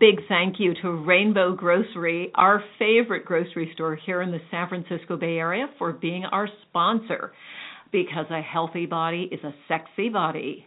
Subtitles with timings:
[0.00, 5.16] Big thank you to Rainbow Grocery, our favorite grocery store here in the San Francisco
[5.16, 7.32] Bay Area, for being our sponsor.
[7.90, 10.66] Because a healthy body is a sexy body.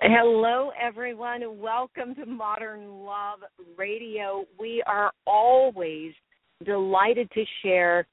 [0.00, 1.42] Hello, everyone.
[1.60, 3.40] Welcome to Modern Love
[3.76, 4.46] Radio.
[4.58, 6.12] We are always
[6.64, 8.06] delighted to share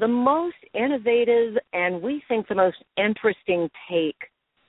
[0.00, 4.16] the most innovative and we think the most interesting take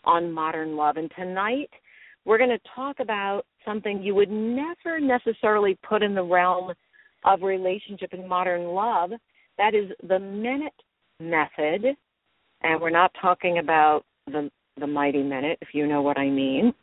[0.06, 0.98] on modern love.
[0.98, 1.70] And tonight,
[2.26, 6.74] we're going to talk about something you would never necessarily put in the realm
[7.26, 9.12] of relationship and modern love.
[9.58, 10.74] That is the minute
[11.20, 11.96] method.
[12.62, 14.50] And we're not talking about the
[14.80, 16.74] the mighty minute, if you know what I mean.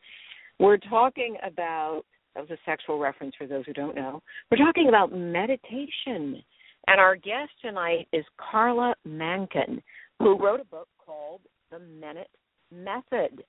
[0.59, 2.03] We're talking about
[2.35, 4.23] that was a sexual reference for those who don't know.
[4.51, 6.43] We're talking about meditation.
[6.89, 9.83] And our guest tonight is Carla Mankin,
[10.19, 12.29] who wrote a book called The Minute
[12.71, 13.43] Method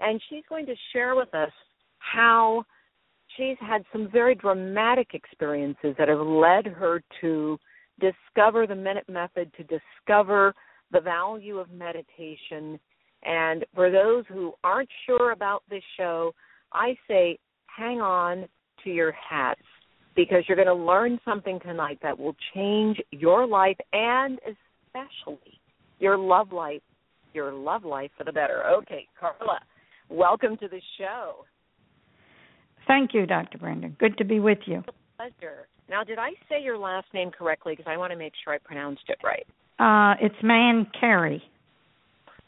[0.00, 1.50] and she's going to share with us
[2.12, 2.64] how
[3.36, 7.58] she's had some very dramatic experiences that have led her to
[8.00, 10.54] discover the minute method, to discover
[10.92, 12.78] the value of meditation.
[13.24, 16.32] And for those who aren't sure about this show,
[16.72, 18.46] I say hang on
[18.84, 19.60] to your hats
[20.14, 25.60] because you're going to learn something tonight that will change your life and especially
[25.98, 26.82] your love life,
[27.32, 28.62] your love life for the better.
[28.78, 29.60] Okay, Carla,
[30.08, 31.44] welcome to the show.
[32.86, 33.58] Thank you, Dr.
[33.58, 33.88] Brenda.
[33.88, 34.82] Good to be with you.
[35.16, 35.66] Pleasure.
[35.88, 37.74] Now, did I say your last name correctly?
[37.76, 39.46] Because I want to make sure I pronounced it right.
[39.78, 41.42] Uh, it's Man Carey.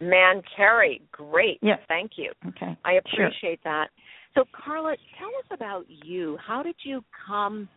[0.01, 1.03] Man Carey.
[1.13, 1.59] Great.
[1.63, 1.79] Yes.
[1.89, 2.33] Thank you.
[2.49, 2.77] Okay.
[2.85, 3.57] I appreciate sure.
[3.65, 3.89] that.
[4.35, 6.37] So, Carla, tell us about you.
[6.47, 7.69] How did you come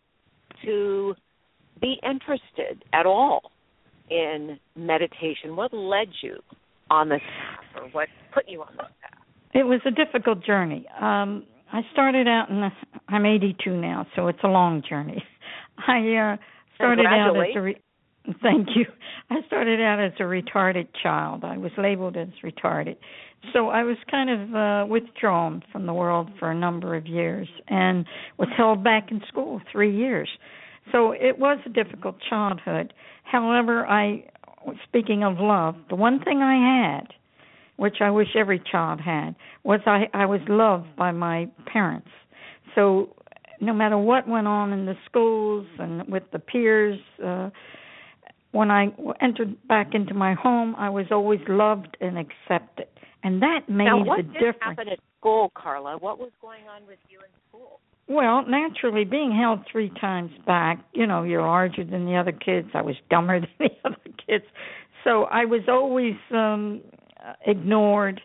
[0.64, 1.14] to
[1.80, 3.50] be interested at all
[4.10, 5.56] in meditation?
[5.56, 6.36] What led you
[6.90, 9.24] on this path, or what put you on this path?
[9.54, 10.86] It was a difficult journey.
[11.00, 12.70] Um, I started out in the,
[13.08, 15.22] I'm 82 now, so it's a long journey.
[15.88, 16.36] I uh
[16.74, 17.82] started out as a re-
[18.42, 18.86] thank you.
[19.30, 21.44] I started out as a retarded child.
[21.44, 22.96] I was labeled as retarded.
[23.52, 27.48] So I was kind of uh withdrawn from the world for a number of years
[27.68, 28.04] and
[28.38, 30.28] was held back in school 3 years.
[30.92, 32.92] So it was a difficult childhood.
[33.24, 34.24] However, I
[34.84, 37.14] speaking of love, the one thing I had
[37.80, 42.10] which I wish every child had, was I, I was loved by my parents.
[42.74, 43.16] So
[43.58, 47.48] no matter what went on in the schools and with the peers, uh,
[48.52, 48.88] when I
[49.22, 52.88] entered back into my home, I was always loved and accepted,
[53.22, 54.58] and that made now, what the did difference.
[54.60, 55.96] happen at school, Carla?
[55.96, 57.80] What was going on with you in school?
[58.08, 62.68] Well, naturally, being held three times back, you know, you're larger than the other kids.
[62.74, 64.44] I was dumber than the other kids,
[65.02, 66.82] so I was always um
[67.46, 68.20] ignored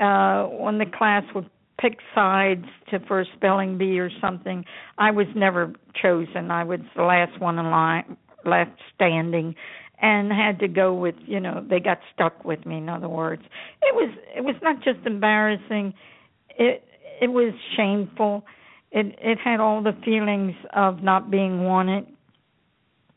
[0.00, 1.48] uh when the class would
[1.80, 4.64] pick sides to for a spelling bee or something.
[4.98, 6.50] I was never chosen.
[6.50, 9.54] I was the last one in line left standing
[10.00, 13.42] and had to go with you know they got stuck with me in other words.
[13.82, 15.94] It was it was not just embarrassing.
[16.58, 16.84] It
[17.20, 18.44] it was shameful.
[18.92, 22.06] It it had all the feelings of not being wanted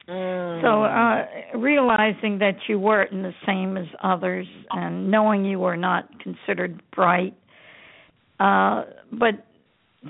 [0.09, 0.62] Mm.
[0.62, 6.19] so uh realizing that you weren't the same as others and knowing you were not
[6.19, 7.34] considered bright
[8.41, 8.84] uh
[9.14, 9.46] but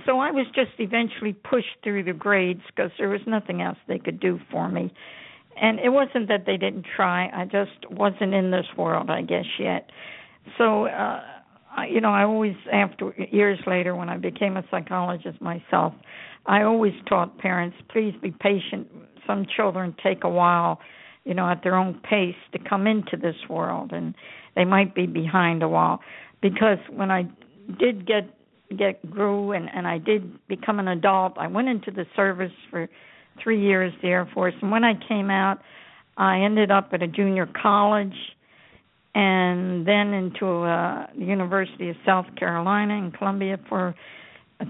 [0.05, 3.99] so I was just eventually pushed through the grades because there was nothing else they
[3.99, 4.91] could do for me.
[5.61, 9.45] And it wasn't that they didn't try, I just wasn't in this world, I guess
[9.59, 9.91] yet.
[10.57, 11.21] So uh
[11.75, 15.93] I, you know, I always after years later when I became a psychologist myself,
[16.45, 18.87] I always taught parents, please be patient
[19.25, 20.79] some children take a while,
[21.25, 24.15] you know, at their own pace to come into this world, and
[24.55, 25.99] they might be behind a while.
[26.41, 27.23] Because when I
[27.79, 28.29] did get
[28.77, 32.89] get grew and and I did become an adult, I went into the service for
[33.41, 35.59] three years, the Air Force, and when I came out,
[36.17, 38.15] I ended up at a junior college,
[39.15, 43.95] and then into uh, the University of South Carolina in Columbia for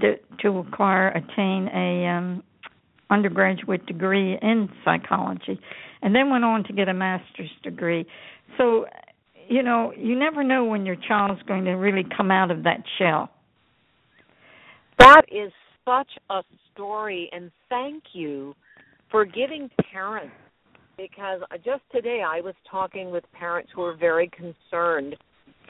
[0.02, 2.44] to, to acquire attain a um
[3.14, 5.60] undergraduate degree in psychology
[6.02, 8.06] and then went on to get a master's degree.
[8.58, 8.86] So,
[9.48, 12.84] you know, you never know when your child's going to really come out of that
[12.98, 13.30] shell.
[15.00, 15.52] That is
[15.86, 16.42] such a
[16.74, 18.54] story, and thank you
[19.10, 20.34] for giving parents
[20.98, 25.16] because just today I was talking with parents who are very concerned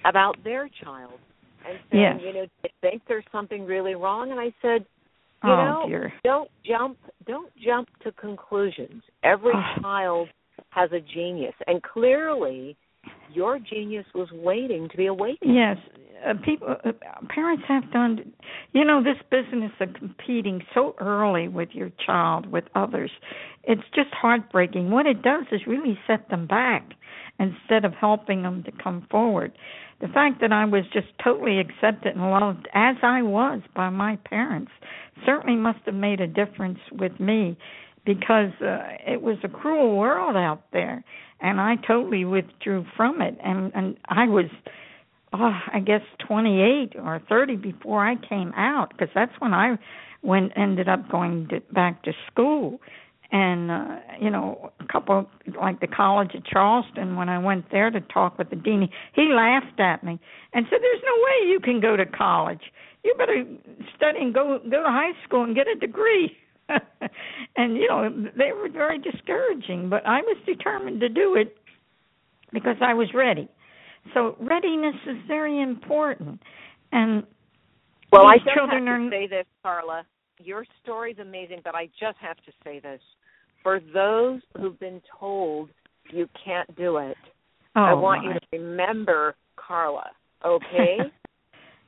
[0.05, 1.19] about their child
[1.67, 2.21] and saying, yes.
[2.21, 4.85] you know, they think there's something really wrong, and I said,
[5.43, 6.13] you oh, know, dear.
[6.23, 6.97] don't jump,
[7.27, 9.03] don't jump to conclusions.
[9.23, 9.73] Every Oh.
[9.81, 10.29] child
[10.69, 12.75] has a genius, and clearly,
[13.31, 15.53] your genius was waiting to be awakened.
[15.53, 15.77] Yes,
[16.25, 16.91] uh, people, uh,
[17.29, 18.23] parents have under,
[18.71, 23.11] you know, this business of competing so early with your child, with others,
[23.63, 24.91] it's just heartbreaking.
[24.91, 26.93] What it does is really set them back
[27.39, 29.51] instead of helping them to come forward.
[30.01, 34.17] The fact that I was just totally accepted and loved as I was by my
[34.25, 34.71] parents
[35.25, 37.57] certainly must have made a difference with me
[38.05, 41.03] because uh, it was a cruel world out there
[41.39, 44.45] and I totally withdrew from it and and I was
[45.33, 49.77] oh I guess 28 or 30 before I came out because that's when I
[50.21, 52.79] went ended up going to, back to school
[53.33, 55.27] and uh you know a couple
[55.61, 59.29] like the college of charleston when i went there to talk with the dean he
[59.33, 60.19] laughed at me
[60.53, 62.61] and said there's no way you can go to college
[63.03, 63.43] you better
[63.97, 66.37] study and go go to high school and get a degree
[67.57, 71.57] and you know they were very discouraging but i was determined to do it
[72.53, 73.49] because i was ready
[74.13, 76.39] so readiness is very important
[76.93, 77.25] and
[78.11, 80.05] Well, I children have are say this, Carla.
[80.39, 83.01] Your story's amazing, but I just have to say this.
[83.63, 85.69] For those who've been told
[86.11, 87.17] you can't do it,
[87.75, 88.33] oh, I want my.
[88.33, 90.09] you to remember Carla,
[90.45, 90.97] okay?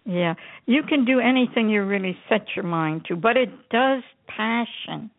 [0.08, 0.36] Yeah,
[0.68, 5.10] you can do anything you really set your mind to, but it does passion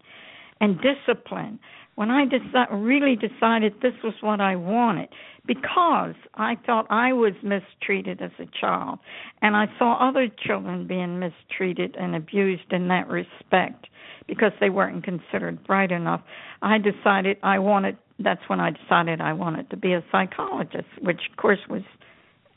[0.60, 1.58] and discipline.
[1.96, 5.08] When I deci- really decided this was what I wanted,
[5.46, 8.98] because I thought I was mistreated as a child,
[9.42, 13.86] and I saw other children being mistreated and abused in that respect
[14.26, 16.20] because they weren't considered bright enough,
[16.62, 17.96] I decided I wanted.
[18.18, 21.82] That's when I decided I wanted to be a psychologist, which of course was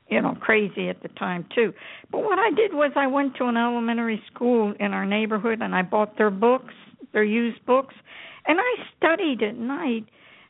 [0.10, 1.72] you know crazy at the time too
[2.12, 5.76] but what i did was i went to an elementary school in our neighborhood and
[5.76, 6.74] i bought their books
[7.14, 7.94] their used books
[8.48, 10.06] and i studied at night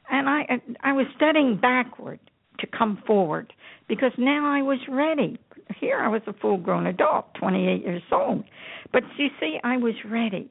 [0.10, 2.20] and i i was studying backward
[2.60, 3.54] to come forward
[3.88, 5.38] because now i was ready.
[5.80, 8.44] Here i was a full grown adult 28 years old.
[8.92, 10.50] But you see i was ready.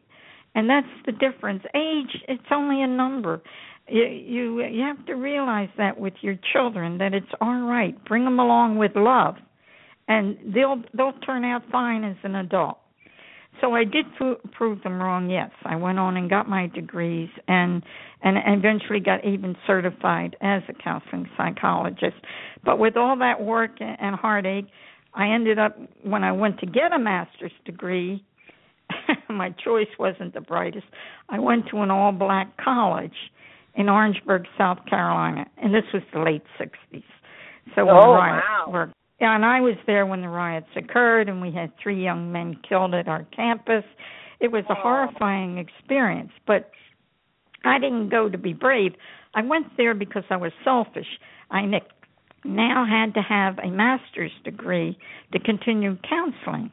[0.55, 1.63] And that's the difference.
[1.75, 3.43] Age it's only a number.
[3.89, 8.03] You you you have to realize that with your children that it's all right.
[8.05, 9.37] Bring them along with love.
[10.09, 12.79] And they'll they'll turn out fine as an adult
[13.61, 17.29] so i did pro- prove them wrong yes i went on and got my degrees
[17.47, 17.83] and
[18.23, 22.17] and eventually got even certified as a counseling psychologist
[22.65, 24.67] but with all that work and heartache
[25.15, 28.25] i ended up when i went to get a master's degree
[29.29, 30.87] my choice wasn't the brightest
[31.29, 33.13] i went to an all black college
[33.79, 37.03] in Orangeburg, South Carolina, and this was the late '60s.
[37.77, 38.71] So Oh, riots wow.
[38.73, 42.31] were, yeah, and I was there when the riots occurred, and we had three young
[42.31, 43.85] men killed at our campus.
[44.41, 46.71] It was a horrifying experience, but
[47.65, 48.93] I didn't go to be brave.
[49.35, 51.19] I went there because I was selfish.
[51.51, 51.63] I
[52.45, 54.97] now had to have a master's degree
[55.33, 56.71] to continue counseling.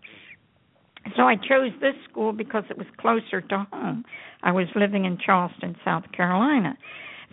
[1.15, 4.05] So I chose this school because it was closer to home.
[4.43, 6.77] I was living in Charleston, South Carolina.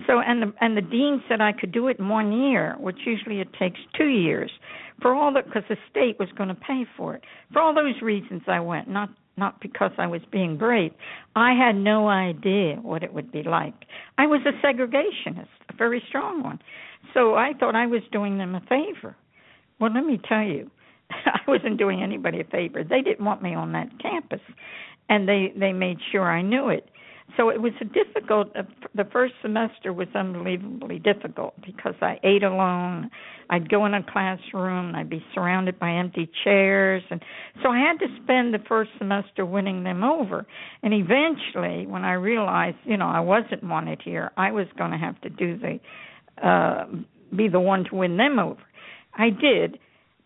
[0.07, 2.99] So and the and the dean said I could do it in one year, which
[3.05, 4.51] usually it takes two years.
[5.01, 7.25] For all that, because the state was going to pay for it.
[7.53, 8.89] For all those reasons, I went.
[8.89, 10.93] Not not because I was being brave.
[11.35, 13.75] I had no idea what it would be like.
[14.19, 16.59] I was a segregationist, a very strong one.
[17.15, 19.17] So I thought I was doing them a favor.
[19.81, 20.71] Well, let me tell you,
[21.11, 22.85] I wasn't doing anybody a favor.
[22.85, 24.41] They didn't want me on that campus,
[25.09, 26.89] and they they made sure I knew it.
[27.37, 28.55] So it was a difficult.
[28.55, 28.63] Uh,
[28.95, 33.11] the first semester was unbelievably difficult because I ate alone.
[33.49, 37.23] I'd go in a classroom and I'd be surrounded by empty chairs, and
[37.63, 40.47] so I had to spend the first semester winning them over.
[40.83, 44.99] And eventually, when I realized, you know, I wasn't wanted here, I was going to
[44.99, 45.81] have to do the
[46.47, 46.87] uh
[47.35, 48.61] be the one to win them over.
[49.15, 49.79] I did,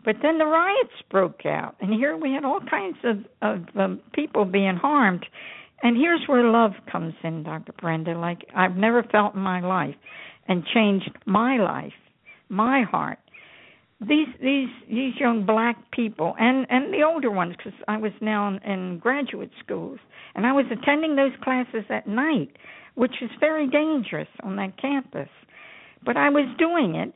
[0.03, 4.01] but then the riots broke out, and here we had all kinds of of um,
[4.13, 5.25] people being harmed.
[5.83, 7.73] And here's where love comes in, Dr.
[7.73, 9.95] Brenda, like I've never felt in my life,
[10.47, 11.93] and changed my life,
[12.49, 13.19] my heart.
[13.99, 18.47] These these these young black people and and the older ones, because I was now
[18.47, 19.99] in, in graduate schools,
[20.35, 22.49] and I was attending those classes at night,
[22.95, 25.29] which is very dangerous on that campus.
[26.05, 27.13] But I was doing it,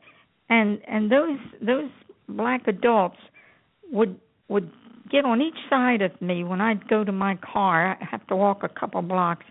[0.48, 1.90] and and those those
[2.28, 3.18] black adults
[3.92, 4.70] would would
[5.12, 7.98] get on each side of me when I'd go to my car.
[8.00, 9.44] I have to walk a couple blocks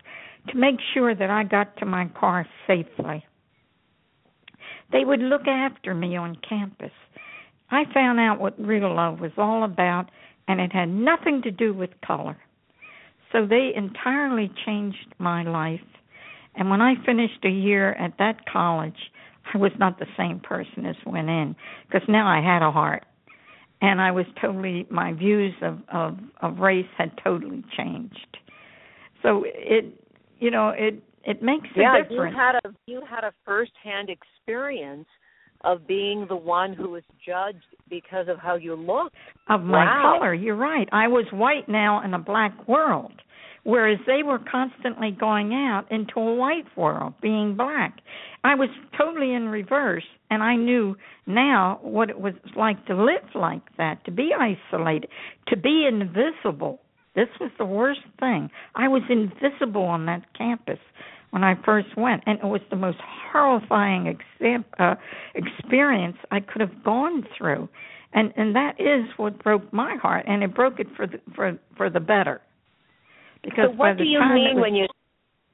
[0.48, 3.24] to make sure that I got to my car safely.
[4.92, 6.90] They would look after me on campus.
[7.70, 10.10] I found out what real love was all about,
[10.48, 12.36] and it had nothing to do with color.
[13.30, 15.80] So they entirely changed my life.
[16.54, 19.10] And when I finished a year at that college,
[19.54, 23.04] I was not the same person as went in because now I had a heart.
[23.82, 28.38] And I was totally my views of of of race had totally changed.
[29.22, 29.84] So it
[30.38, 32.32] you know, it it makes a yeah, difference.
[32.32, 35.06] you had a you had a first-hand experience
[35.64, 39.14] of being the one who was judged because of how you looked.
[39.48, 40.16] Of my wow.
[40.18, 40.88] color, you're right.
[40.92, 43.12] I was white now in a black world,
[43.64, 48.00] whereas they were constantly going out into a white world, being black.
[48.44, 53.28] I was totally in reverse, and I knew now what it was like to live
[53.34, 55.08] like that, to be isolated,
[55.48, 56.80] to be invisible.
[57.14, 58.50] This was the worst thing.
[58.74, 60.78] I was invisible on that campus
[61.30, 62.98] when I first went, and it was the most
[63.32, 64.94] horrifying exam- uh,
[65.34, 67.68] experience I could have gone through,
[68.12, 71.58] and and that is what broke my heart, and it broke it for the for
[71.76, 72.40] for the better.
[73.42, 74.86] Because so what do you mean was- when you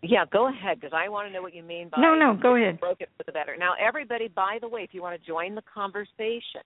[0.00, 2.54] yeah, go ahead because I want to know what you mean by No, no, go
[2.54, 2.78] ahead.
[2.78, 3.56] broke it for the better.
[3.58, 6.62] Now, everybody, by the way, if you want to join the conversation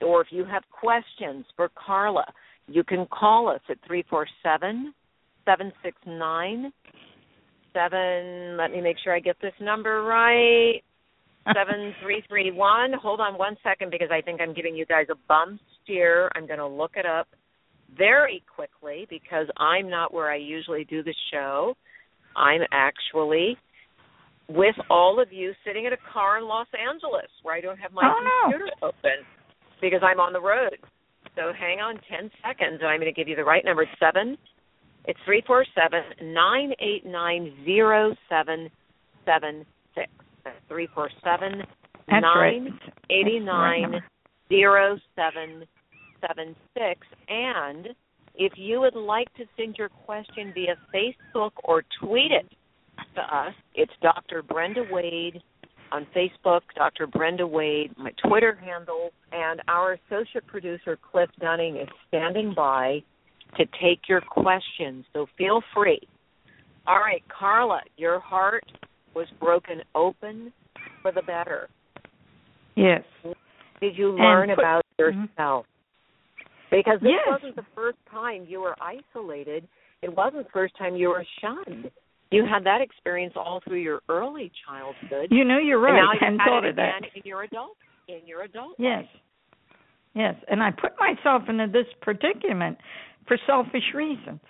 [0.00, 2.24] or if you have questions for Carla,
[2.66, 4.92] you can call us at three four seven
[5.44, 6.72] seven six nine
[7.72, 8.56] seven.
[8.56, 10.82] Let me make sure I get this number right.
[11.54, 12.92] Seven three three one.
[12.92, 16.30] Hold on one second because I think I'm giving you guys a bum steer.
[16.34, 17.28] I'm going to look it up
[17.96, 21.74] very quickly because I'm not where I usually do the show.
[22.36, 23.56] I'm actually
[24.48, 27.92] with all of you sitting in a car in Los Angeles where I don't have
[27.92, 28.52] my Oh, no.
[28.52, 29.24] computer open
[29.80, 30.76] because I'm on the road.
[31.36, 33.82] So hang on 10 seconds and I'm going to give you the right number.
[33.82, 34.36] It's 7.
[35.06, 36.02] It's three four seven
[36.34, 38.68] nine eight nine zero seven
[39.24, 40.08] seven six.
[40.44, 41.62] That's three four seven
[42.06, 42.60] That's right.
[42.62, 44.04] nine That's eighty the right nine number.
[44.50, 44.98] zero
[46.20, 47.06] seven seven six.
[47.28, 47.88] And
[48.34, 52.48] if you would like to send your question via Facebook or tweet it
[53.14, 54.42] to us, it's Dr.
[54.42, 55.42] Brenda Wade
[55.92, 57.06] on Facebook, Dr.
[57.06, 63.02] Brenda Wade, my Twitter handle, and our associate producer Cliff Dunning is standing by
[63.58, 65.04] to take your questions.
[65.12, 66.00] So feel free.
[66.86, 68.64] All right, Carla, your heart
[69.14, 70.52] was broken open
[71.02, 71.68] for the better.
[72.76, 73.02] Yes.
[73.80, 75.28] Did you learn about Mhm.
[75.28, 75.66] yourself?
[76.70, 77.26] Because this Yes.
[77.28, 79.66] wasn't the first time you were isolated.
[80.02, 81.90] It wasn't the first time you were shunned.
[82.30, 85.28] You had that experience all through your early childhood.
[85.30, 86.02] You know you're and right.
[86.02, 87.02] now you had thought it of that.
[87.14, 87.76] in your adult
[88.08, 89.02] in your adult Yes.
[89.02, 89.22] life.
[90.14, 92.78] Yes, and I put myself into this predicament
[93.26, 94.40] for selfish reasons.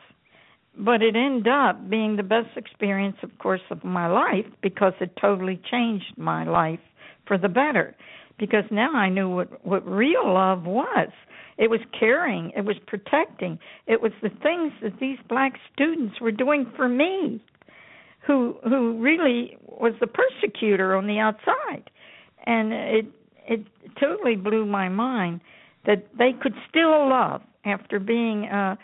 [0.79, 5.17] But it ended up being the best experience, of course, of my life because it
[5.21, 6.81] totally changed my life
[7.27, 7.95] for the better.
[8.39, 11.11] Because now I knew what what real love was.
[11.61, 16.33] It was caring, it was protecting, it was the things that these black students were
[16.33, 17.39] doing for me,
[18.27, 21.91] who who really was the persecutor on the outside,
[22.47, 23.07] and it
[23.47, 23.61] it
[24.01, 25.43] totally blew my mind
[25.85, 28.77] that they could still love after being uh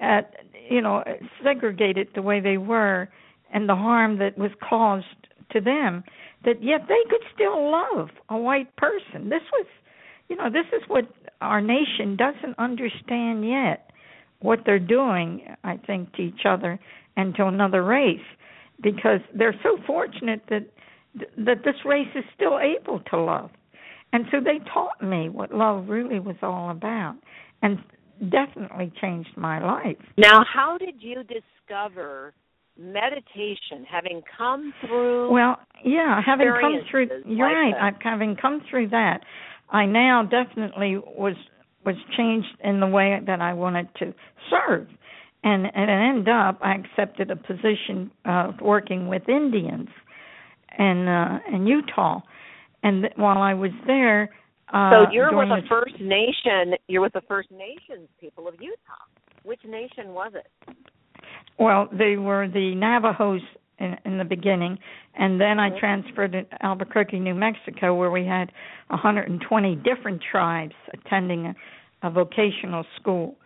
[0.00, 0.34] at
[0.70, 1.04] you know
[1.42, 3.06] segregated the way they were
[3.52, 6.02] and the harm that was caused to them
[6.44, 9.28] that yet they could still love a white person.
[9.28, 9.66] This was
[10.28, 11.04] you know this is what
[11.40, 13.90] our nation doesn't understand yet
[14.40, 16.78] what they're doing i think to each other
[17.16, 18.18] and to another race
[18.82, 20.66] because they're so fortunate that
[21.36, 23.50] that this race is still able to love
[24.12, 27.16] and so they taught me what love really was all about
[27.62, 27.78] and
[28.30, 29.96] definitely changed my life.
[30.16, 32.32] Now, how did you discover
[32.78, 37.72] meditation having come through Well, yeah, having come through you're like right.
[37.72, 37.82] that.
[37.82, 39.20] I've having come through that,
[39.70, 41.34] I now definitely was
[41.84, 44.14] was changed in the way that I wanted to
[44.50, 44.88] serve.
[45.42, 49.88] And and it ended up I accepted a position uh working with Indians
[50.78, 52.20] in uh in Utah.
[52.82, 54.30] And th- while I was there
[54.72, 56.76] uh So you're with the the- First Nation.
[56.88, 59.04] You're with the First Nations people of Utah.
[59.42, 60.76] Which nation was it?
[61.58, 63.42] Well, they were the Navajos
[63.78, 64.78] in, in the beginning,
[65.14, 68.52] and then I transferred to Albuquerque, New Mexico, where we had
[68.88, 71.54] 120 different tribes attending a,
[72.02, 73.36] a vocational school,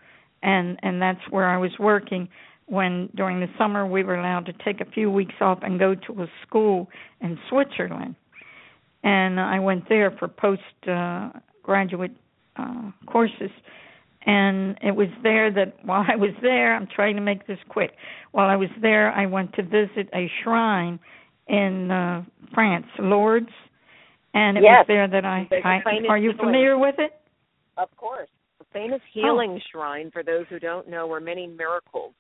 [0.43, 2.29] and and that's where I was working.
[2.67, 5.95] When during the summer we were allowed to take a few weeks off and go
[5.95, 6.89] to a school
[7.21, 8.15] in Switzerland,
[9.03, 11.31] and I went there for post uh,
[11.63, 12.13] graduate
[12.57, 13.51] uh, courses.
[14.27, 17.93] And it was there that while I was there, I'm trying to make this quick.
[18.33, 20.99] While I was there, I went to visit a shrine
[21.47, 23.49] in uh, France, Lourdes,
[24.35, 24.79] and it yes.
[24.81, 25.49] was there that I.
[25.65, 27.13] I are you familiar with it?
[27.79, 29.69] Of course, the famous healing oh.
[29.73, 30.11] shrine.
[30.11, 32.13] For those who don't know, where many miracles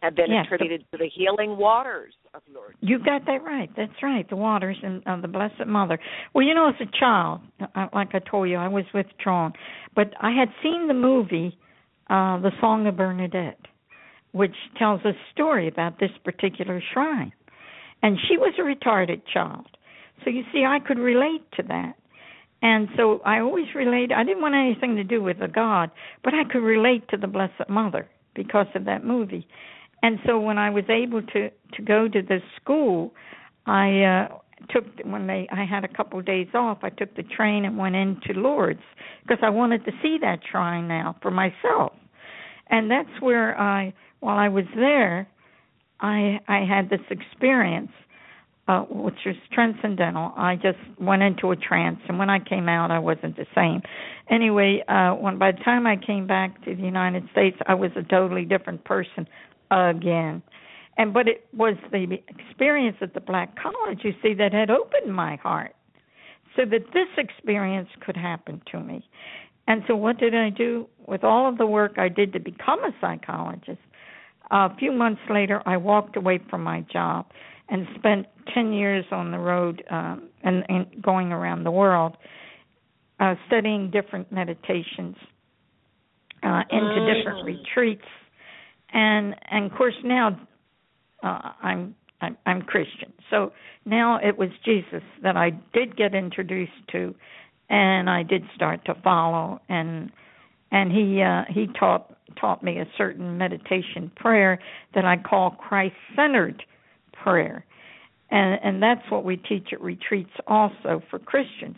[0.00, 2.76] have been yes, attributed the, to the healing waters of Lourdes.
[2.80, 3.70] You got that right.
[3.76, 4.28] That's right.
[4.28, 5.98] The waters and uh, the Blessed Mother.
[6.34, 7.40] Well, you know, as a child,
[7.74, 9.52] uh, like I told you, I was withdrawn,
[9.94, 11.58] but I had seen the movie,
[12.08, 13.60] uh, The Song of Bernadette,
[14.32, 17.32] which tells a story about this particular shrine,
[18.02, 19.66] and she was a retarded child.
[20.24, 21.94] So you see, I could relate to that.
[22.62, 24.12] And so I always relate.
[24.12, 25.90] I didn't want anything to do with a God,
[26.22, 29.46] but I could relate to the Blessed Mother because of that movie.
[30.02, 33.12] And so when I was able to to go to the school,
[33.66, 34.28] I uh
[34.70, 37.78] took when they I had a couple of days off, I took the train and
[37.78, 38.80] went into Lourdes
[39.22, 41.92] because I wanted to see that shrine now for myself.
[42.68, 45.28] And that's where I while I was there,
[46.00, 47.92] I I had this experience
[48.68, 50.32] uh which was transcendental.
[50.36, 53.82] I just went into a trance and when I came out I wasn't the same.
[54.30, 57.90] Anyway, uh when by the time I came back to the United States, I was
[57.96, 59.26] a totally different person
[59.70, 60.42] again.
[60.96, 65.14] And but it was the experience at the black college, you see, that had opened
[65.14, 65.74] my heart
[66.56, 69.08] so that this experience could happen to me.
[69.68, 72.82] And so what did I do with all of the work I did to become
[72.84, 73.78] a psychologist?
[74.52, 77.26] Uh, a few months later, I walked away from my job
[77.68, 82.16] and spent 10 years on the road um, and, and going around the world
[83.20, 85.14] uh, studying different meditations
[86.42, 87.44] uh, into different mm.
[87.44, 88.06] retreats
[88.92, 90.38] and and of course now
[91.22, 93.12] uh, I'm, I'm I'm Christian.
[93.30, 93.52] So
[93.84, 97.14] now it was Jesus that I did get introduced to,
[97.68, 100.10] and I did start to follow, and
[100.70, 104.58] and he uh, he taught taught me a certain meditation prayer
[104.94, 106.62] that I call Christ centered
[107.12, 107.64] prayer,
[108.30, 111.76] and and that's what we teach at retreats also for Christians.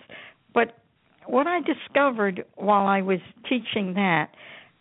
[0.55, 0.79] But
[1.27, 4.31] what I discovered while I was teaching that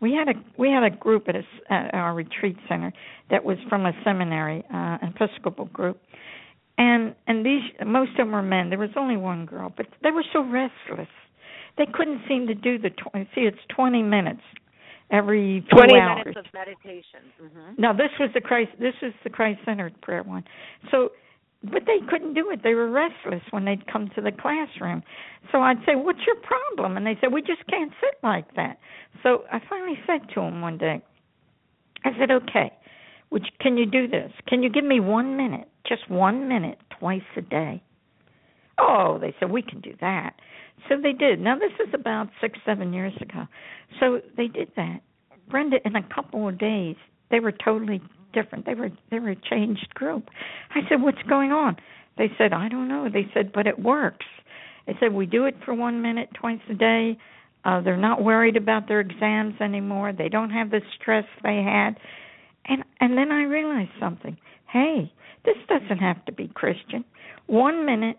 [0.02, 2.92] we had a we had a group at, a, at our retreat center
[3.30, 6.00] that was from a seminary, uh, Episcopal group,
[6.78, 8.70] and and these most of them were men.
[8.70, 11.08] There was only one girl, but they were so restless.
[11.78, 13.30] They couldn't seem to do the twenty.
[13.36, 14.42] See, it's twenty minutes
[15.12, 16.26] every 20 hours.
[16.26, 17.20] minutes of meditation.
[17.42, 17.82] Mm-hmm.
[17.82, 18.72] Now this was the Christ.
[18.80, 20.44] This was the Christ-centered prayer one.
[20.90, 21.10] So
[21.63, 22.62] but they couldn't do it.
[22.63, 25.04] They were restless when they'd come to the classroom.
[25.52, 28.80] So I'd say, "What's your problem?" And they said, "We just can't sit like that."
[29.21, 31.02] So I finally said to them one day,
[32.04, 32.71] I said, "Okay,
[33.30, 34.32] which can you do this?
[34.47, 37.82] Can you give me one minute, just one minute, twice a day?"
[38.80, 40.34] Oh, they said we can do that.
[40.89, 41.39] So they did.
[41.39, 43.47] Now this is about six, seven years ago.
[44.00, 45.02] So they did that.
[45.47, 46.95] Brenda, in a couple of days,
[47.30, 48.02] they were totally
[48.34, 48.65] different.
[48.65, 50.30] They were they were a changed group.
[50.72, 51.78] I said, "What's going on?"
[52.17, 54.26] They said, "I don't know." They said, "But it works."
[54.88, 57.17] They said, "We do it for one minute twice a day.
[57.63, 60.13] Uh, they're not worried about their exams anymore.
[60.13, 62.00] They don't have the stress they had."
[62.65, 64.38] And and then I realized something.
[64.72, 65.12] Hey,
[65.46, 67.04] this doesn't have to be Christian.
[67.48, 68.17] One minute,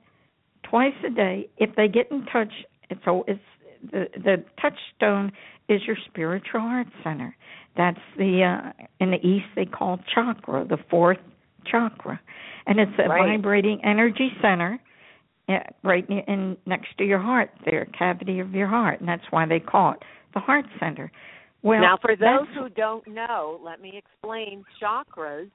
[0.62, 1.48] twice a day.
[1.59, 2.53] If they get in touch,
[2.90, 3.40] it's it's
[3.90, 5.33] the the touchstone
[5.68, 7.37] is your spiritual heart center.
[7.76, 11.18] That's the uh, in the east they call chakra, the fourth
[11.64, 12.20] chakra,
[12.66, 13.37] and it's a right.
[13.37, 14.78] vibrating energy center
[15.82, 19.61] right in next to your heart, there, cavity of your heart, and that's why they
[19.61, 19.98] call it
[20.35, 21.11] the heart center.
[21.62, 24.64] Well, now for those who don't know, let me explain.
[24.82, 25.50] Chakras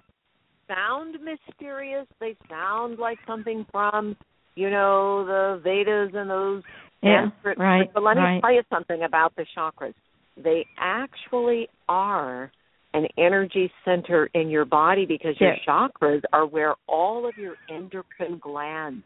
[0.68, 2.08] sound mysterious.
[2.20, 4.16] They sound like something from,
[4.56, 6.64] you know, the Vedas and those
[7.04, 8.42] yeah, right, but let me right.
[8.42, 9.94] tell you something about the chakras.
[10.42, 12.52] They actually are
[12.94, 15.60] an energy center in your body because your yes.
[15.68, 19.04] chakras are where all of your endocrine glands,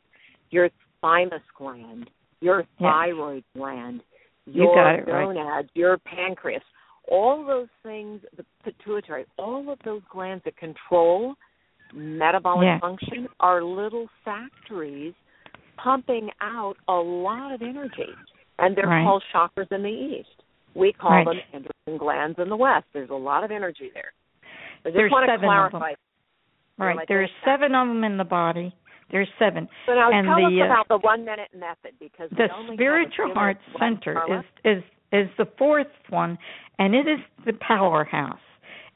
[0.50, 0.70] your
[1.02, 4.02] thymus gland, your thyroid gland,
[4.46, 5.66] you your it gonads, right.
[5.74, 6.64] your pancreas,
[7.10, 11.36] all those things, the pituitary, all of those glands that control
[11.94, 12.80] metabolic yeah.
[12.80, 15.14] function are little factories
[15.84, 18.12] pumping out a lot of energy,
[18.60, 19.04] and they're right.
[19.04, 20.41] called chakras in the east.
[20.76, 21.26] We call right.
[21.26, 22.86] them endocrine glands in the west.
[22.94, 24.14] There's a lot of energy there.
[24.86, 25.78] I just There's want to seven clarify.
[25.78, 26.88] of them.
[26.98, 27.08] Right.
[27.08, 28.74] There's seven of them in the body.
[29.12, 29.68] There's seven.
[29.86, 33.34] So now and tell the, us uh, about the one minute method because the spiritual
[33.34, 36.38] heart center is is is the fourth one,
[36.80, 38.40] and it is the powerhouse.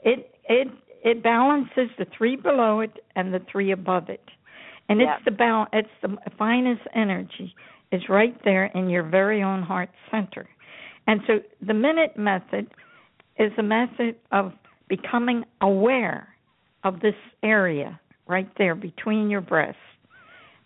[0.02, 0.70] It it
[1.04, 4.24] it balances the three below it and the three above it,
[4.88, 5.10] and Yep.
[5.18, 7.54] it's the bal- it's the finest energy.
[7.92, 10.48] is right there in your very own heart center.
[11.08, 12.68] And so the minute method
[13.38, 14.54] is a method of
[14.88, 16.28] becoming aware
[16.84, 19.80] of this area right there between your breasts,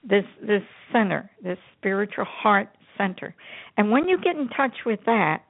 [0.03, 3.35] this this center, this spiritual heart center.
[3.77, 5.43] And when you get in touch with that,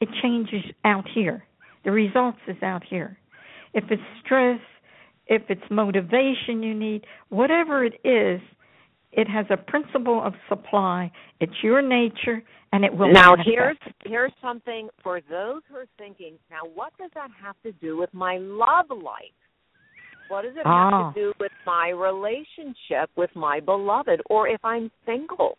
[0.00, 1.44] it changes out here.
[1.84, 3.18] The results is out here.
[3.72, 4.60] If it's stress,
[5.26, 8.40] if it's motivation you need, whatever it is,
[9.12, 11.10] it has a principle of supply.
[11.40, 12.42] It's your nature,
[12.72, 13.12] and it will.
[13.12, 13.48] Now manifest.
[13.48, 16.34] here's here's something for those who are thinking.
[16.50, 19.34] Now, what does that have to do with my love life?
[20.28, 21.06] What does it Ah.
[21.06, 25.58] have to do with my relationship with my beloved, or if I'm single?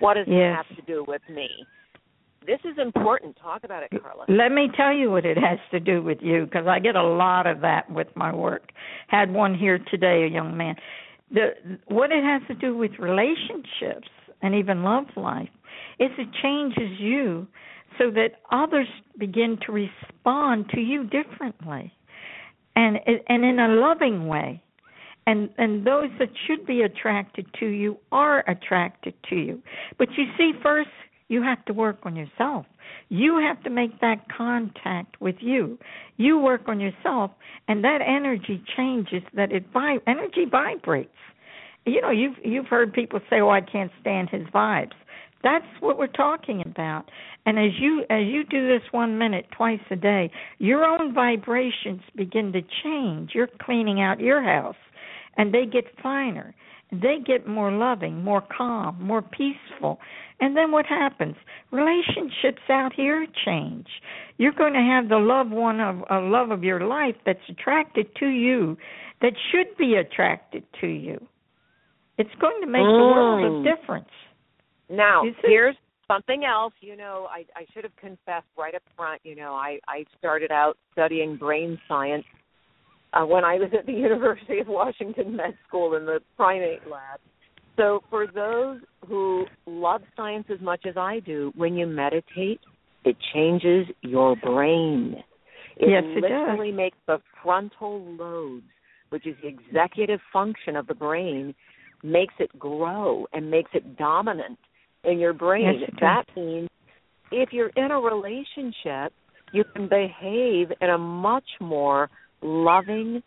[0.00, 1.48] What does it have to do with me?
[2.46, 3.36] This is important.
[3.36, 4.24] Talk about it, Carla.
[4.28, 7.02] Let me tell you what it has to do with you because I get a
[7.02, 8.72] lot of that with my work.
[9.08, 10.74] Had one here today, a young man.
[11.32, 14.08] The what it has to do with relationships
[14.42, 15.48] and even love life
[15.98, 17.46] is it changes you
[17.98, 18.88] so that others
[19.18, 21.92] begin to respond to you differently
[22.76, 24.62] and and in a loving way.
[25.26, 29.62] And and those that should be attracted to you are attracted to you.
[29.98, 30.88] But you see first
[31.28, 32.66] you have to work on yourself.
[33.08, 35.78] You have to make that contact with you.
[36.16, 37.30] You work on yourself,
[37.68, 39.22] and that energy changes.
[39.34, 41.10] That it vi- energy vibrates.
[41.86, 44.92] You know, you've you've heard people say, "Oh, I can't stand his vibes."
[45.42, 47.10] That's what we're talking about.
[47.46, 52.02] And as you as you do this one minute twice a day, your own vibrations
[52.14, 53.30] begin to change.
[53.34, 54.76] You're cleaning out your house,
[55.36, 56.54] and they get finer.
[56.92, 60.00] They get more loving, more calm, more peaceful.
[60.40, 61.36] And then what happens?
[61.70, 63.86] Relationships out here change.
[64.38, 68.14] You're going to have the loved one of a love of your life that's attracted
[68.16, 68.76] to you,
[69.20, 71.24] that should be attracted to you.
[72.18, 73.64] It's going to make the world of Mm.
[73.64, 74.10] difference.
[74.88, 75.76] Now, here's
[76.08, 76.74] something else.
[76.80, 79.20] You know, I, I should have confessed right up front.
[79.24, 82.24] You know, I, I started out studying brain science
[83.12, 87.20] uh, when I was at the University of Washington Med School in the primate lab.
[87.76, 92.60] So, for those who love science as much as I do, when you meditate,
[93.04, 95.16] it changes your brain.
[95.76, 96.30] It Yes, it does.
[96.30, 98.66] literally makes the frontal lobes,
[99.08, 101.54] which is the executive function of the brain,
[102.02, 104.58] makes it grow and makes it dominant
[105.04, 105.78] in your brain.
[105.80, 106.00] Yes, does.
[106.00, 106.68] that means
[107.32, 109.12] if you're in a relationship,
[109.52, 112.10] you can behave in a much more
[112.42, 113.22] loving,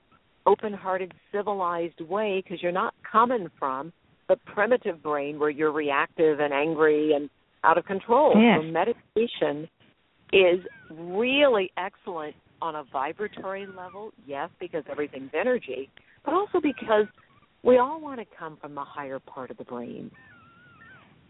[0.45, 3.93] open-hearted, civilized way because you're not coming from
[4.29, 7.29] the primitive brain where you're reactive and angry and
[7.63, 8.33] out of control.
[8.35, 8.59] Yes.
[8.61, 9.69] So meditation
[10.31, 10.59] is
[10.91, 15.89] really excellent on a vibratory level, yes, because everything's energy,
[16.23, 17.05] but also because
[17.63, 20.11] we all want to come from the higher part of the brain.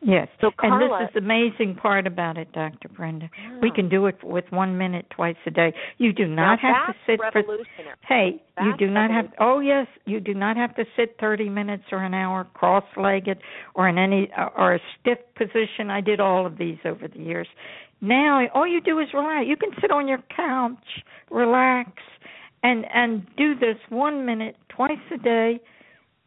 [0.02, 0.28] Yes.
[0.42, 2.90] So, and this is the amazing part about it, Dr.
[2.90, 3.30] Brenda.
[3.62, 5.74] We can do it with one minute twice a day.
[5.98, 7.44] You do not Now, have to sit for.
[8.08, 9.28] Hey, you do not have.
[9.40, 13.38] Oh yes, you do not have to sit thirty minutes or an hour cross-legged
[13.76, 15.90] or in any or a stiff position.
[15.90, 17.48] I did all of these over the years.
[18.02, 19.46] Now all you do is relax.
[19.48, 21.92] You can sit on your couch, relax,
[22.62, 25.62] and and do this one minute twice a day,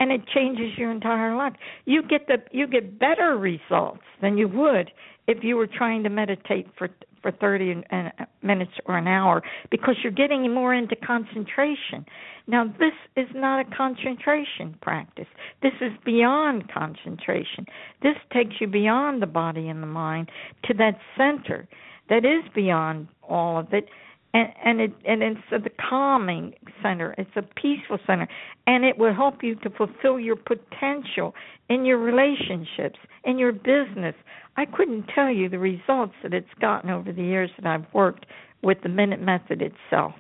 [0.01, 1.55] and it changes your entire life.
[1.85, 4.91] You get the you get better results than you would
[5.27, 6.89] if you were trying to meditate for
[7.23, 12.05] for 30 and, and uh, minutes or an hour because you're getting more into concentration.
[12.47, 15.27] Now this is not a concentration practice.
[15.63, 17.67] This is beyond concentration.
[18.03, 20.31] This takes you beyond the body and the mind
[20.67, 21.67] to that center
[22.09, 23.89] that is beyond all of it
[24.37, 27.15] and and it and it's the calming center.
[27.19, 28.29] It's a peaceful center.
[28.67, 31.35] And it will help you to fulfill your potential
[31.69, 34.15] in your relationships in your business.
[34.57, 38.27] I couldn't tell you the results that it's gotten over the years that i've worked
[38.63, 40.15] with the minute method itself.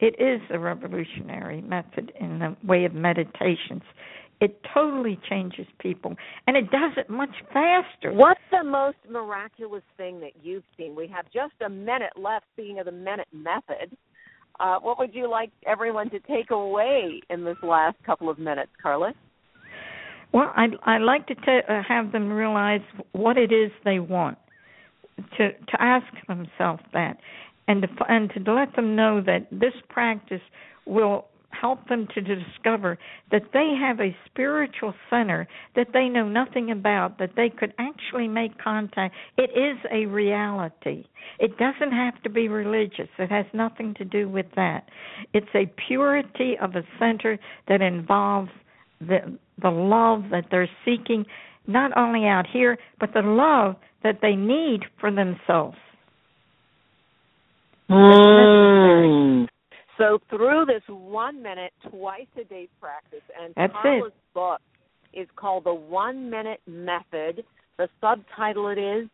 [0.00, 3.82] It is a revolutionary method in the way of meditations
[4.44, 6.14] it totally changes people
[6.46, 10.94] and it does it much faster What's the most miraculous thing that you've seen?
[10.94, 13.96] We have just a minute left, speaking of the minute method.
[14.60, 18.70] Uh, what would you like everyone to take away in this last couple of minutes,
[18.80, 19.12] Carla?
[20.32, 24.38] Well, I I like to t- uh, have them realize what it is they want,
[25.38, 27.16] to to ask themselves that,
[27.68, 30.42] and to and to let them know that this practice
[30.86, 31.26] will
[31.58, 32.98] help them to discover
[33.30, 38.28] that they have a spiritual center that they know nothing about that they could actually
[38.28, 41.04] make contact it is a reality
[41.38, 44.88] it doesn't have to be religious it has nothing to do with that
[45.32, 47.38] it's a purity of a center
[47.68, 48.50] that involves
[49.00, 51.24] the the love that they're seeking
[51.66, 55.76] not only out here, but the love that they need for themselves.
[57.90, 59.46] Mm.
[59.98, 64.34] So through this one minute, twice a day practice, and That's Carla's it.
[64.34, 64.60] book
[65.12, 67.44] is called The One Minute Method.
[67.78, 69.08] The subtitle it is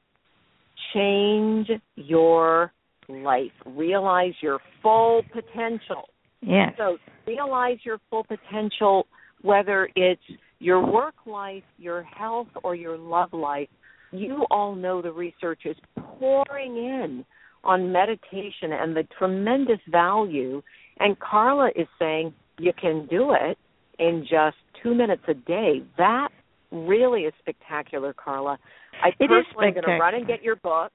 [0.95, 2.73] Change Your
[3.09, 3.53] Life.
[3.67, 6.09] Realize your full potential.
[6.41, 6.73] Yes.
[6.79, 9.07] So realize your full potential,
[9.43, 10.23] whether it's
[10.59, 13.69] your work life, your health, or your love life.
[14.13, 15.77] You all know the research is
[16.19, 17.25] pouring in
[17.65, 20.63] on meditation and the tremendous value.
[20.99, 23.59] And Carla is saying you can do it
[23.99, 25.83] in just two minutes a day.
[25.99, 26.29] That
[26.71, 28.59] really is spectacular, Carla.
[29.03, 30.93] I It personally am going to run and get your book,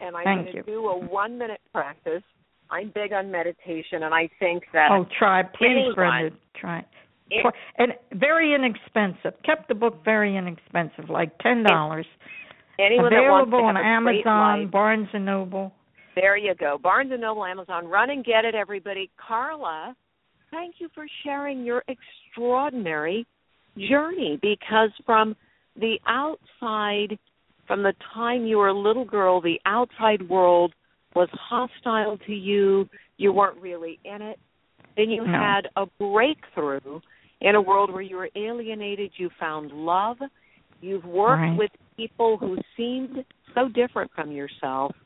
[0.00, 2.22] and I'm Thank going to do a one minute practice.
[2.70, 6.84] I'm big on meditation, and I think that Oh, try, please, Brenda, try.
[7.30, 9.34] it- And very inexpensive.
[9.42, 12.06] Kept the book very inexpensive, like ten dollars.
[12.78, 15.72] anyone that wants to Available on have a great Amazon, Barnes and Noble.
[16.14, 16.78] There you go.
[16.82, 17.86] Barnes and Noble, Amazon.
[17.86, 19.10] Run and get it, everybody.
[19.16, 19.94] Carla,
[20.50, 23.26] thank you for sharing your extraordinary
[23.76, 25.36] journey because from
[25.76, 27.18] the outside,
[27.66, 30.74] from the time you were a little girl, the outside world
[31.14, 32.88] was hostile to you.
[33.16, 34.38] You weren't really in it.
[34.96, 35.32] Then you No.
[35.38, 37.00] had a breakthrough
[37.40, 39.12] in a world where you were alienated.
[39.16, 40.18] You found love.
[40.80, 41.56] You've worked Right.
[41.56, 44.96] with people who seemed so different from yourself,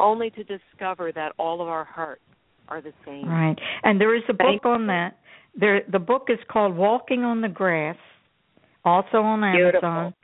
[0.00, 2.22] only to discover that all of our hearts
[2.68, 3.28] are the same.
[3.28, 3.56] Right.
[3.82, 5.16] And there is a book on that.
[5.58, 7.96] There the book is called Walking on the Grass,
[8.84, 9.88] also on Beautiful.
[9.88, 10.14] Amazon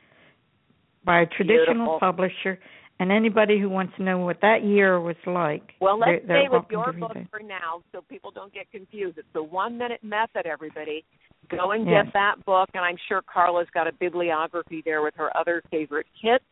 [1.05, 1.99] by a traditional Beautiful.
[1.99, 2.59] publisher.
[2.99, 6.47] And anybody who wants to know what that year was like, Well, let's they're, they're
[6.47, 9.19] stay with your book for now so people don't get confused.
[9.19, 11.05] It's the one minute method, everybody.
[11.49, 12.05] Go and Yes.
[12.05, 16.07] get that book, and I'm sure Carla's got a bibliography there with her other favorite
[16.19, 16.43] kits.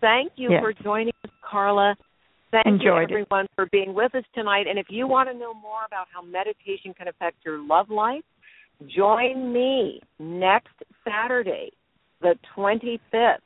[0.00, 0.62] Thank you Yes.
[0.62, 1.96] for joining us, Carla.
[2.62, 4.66] Thank Enjoyed you, everyone, for being with us tonight.
[4.68, 8.22] And if you want to know more about how meditation can affect your love life,
[8.94, 11.72] join me next Saturday,
[12.20, 13.38] the 25th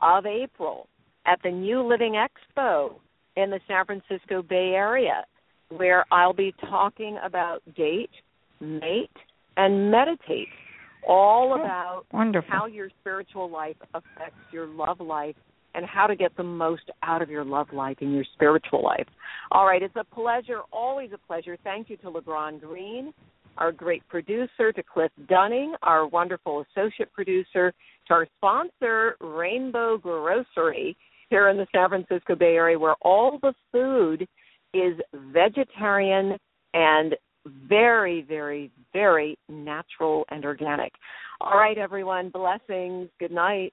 [0.00, 0.86] of April,
[1.26, 2.94] at the New Living Expo
[3.36, 5.24] in the San Francisco Bay Area,
[5.70, 8.10] where I'll be talking about date,
[8.60, 9.10] mate,
[9.56, 10.46] and meditate,
[11.08, 12.04] all about
[12.46, 15.34] how your spiritual life affects your love life
[15.74, 19.06] and how to get the most out of your love life and your spiritual life.
[19.50, 21.56] All right, it's a pleasure, always a pleasure.
[21.64, 23.12] Thank you to LeBron Green,
[23.58, 27.72] our great producer, to Cliff Dunning, our wonderful associate producer,
[28.08, 30.96] to our sponsor, Rainbow Grocery,
[31.30, 34.26] here in the San Francisco Bay Area, where all the food
[34.72, 34.98] is
[35.32, 36.36] vegetarian
[36.74, 37.14] and
[37.68, 40.92] very, very, very natural and organic.
[41.40, 42.30] All right, everyone.
[42.30, 43.08] Blessings.
[43.18, 43.72] Good night.